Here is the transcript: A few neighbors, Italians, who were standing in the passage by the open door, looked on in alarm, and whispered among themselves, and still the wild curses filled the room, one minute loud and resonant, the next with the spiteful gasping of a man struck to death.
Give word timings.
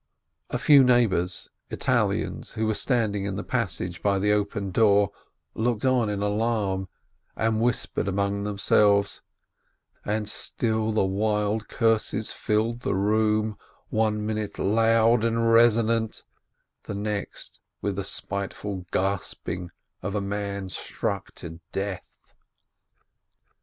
A 0.49 0.57
few 0.57 0.83
neighbors, 0.83 1.51
Italians, 1.69 2.53
who 2.53 2.65
were 2.65 2.73
standing 2.73 3.25
in 3.25 3.35
the 3.35 3.43
passage 3.43 4.01
by 4.01 4.17
the 4.17 4.31
open 4.31 4.71
door, 4.71 5.11
looked 5.53 5.85
on 5.85 6.09
in 6.09 6.23
alarm, 6.23 6.89
and 7.35 7.61
whispered 7.61 8.07
among 8.07 8.43
themselves, 8.43 9.21
and 10.03 10.27
still 10.27 10.91
the 10.91 11.05
wild 11.05 11.67
curses 11.67 12.31
filled 12.31 12.79
the 12.79 12.95
room, 12.95 13.59
one 13.89 14.25
minute 14.25 14.57
loud 14.57 15.23
and 15.23 15.53
resonant, 15.53 16.23
the 16.85 16.95
next 16.95 17.59
with 17.79 17.95
the 17.95 18.03
spiteful 18.03 18.87
gasping 18.89 19.69
of 20.01 20.15
a 20.15 20.19
man 20.21 20.67
struck 20.69 21.31
to 21.35 21.59
death. 21.71 22.33